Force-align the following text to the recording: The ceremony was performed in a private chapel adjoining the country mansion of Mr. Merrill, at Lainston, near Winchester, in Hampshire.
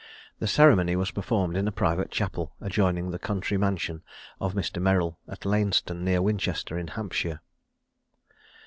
The 0.39 0.47
ceremony 0.47 0.95
was 0.95 1.11
performed 1.11 1.55
in 1.55 1.67
a 1.67 1.71
private 1.71 2.09
chapel 2.09 2.55
adjoining 2.59 3.11
the 3.11 3.19
country 3.19 3.55
mansion 3.55 4.01
of 4.39 4.55
Mr. 4.55 4.81
Merrill, 4.81 5.19
at 5.27 5.45
Lainston, 5.45 6.03
near 6.03 6.23
Winchester, 6.23 6.75
in 6.75 6.87
Hampshire. 6.87 7.39